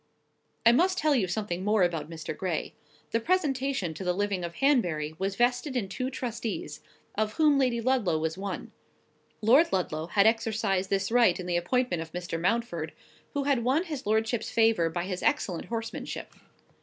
I 0.65 0.71
must 0.71 0.97
tell 0.97 1.13
you 1.13 1.27
something 1.27 1.63
more 1.63 1.83
about 1.83 2.09
Mr. 2.09 2.35
Gray. 2.35 2.73
The 3.11 3.19
presentation 3.19 3.93
to 3.93 4.03
the 4.03 4.13
living 4.15 4.43
of 4.43 4.55
Hanbury 4.55 5.13
was 5.19 5.35
vested 5.35 5.75
in 5.75 5.87
two 5.87 6.09
trustees, 6.09 6.81
of 7.13 7.33
whom 7.33 7.59
Lady 7.59 7.79
Ludlow 7.81 8.17
was 8.17 8.35
one: 8.35 8.71
Lord 9.41 9.71
Ludlow 9.71 10.07
had 10.07 10.25
exercised 10.25 10.89
this 10.89 11.11
right 11.11 11.39
in 11.39 11.45
the 11.45 11.55
appointment 11.55 12.01
of 12.01 12.13
Mr. 12.13 12.41
Mountford, 12.41 12.93
who 13.35 13.43
had 13.43 13.63
won 13.63 13.83
his 13.83 14.07
lordship's 14.07 14.49
favour 14.49 14.89
by 14.89 15.03
his 15.03 15.21
excellent 15.21 15.65
horsemanship. 15.65 16.33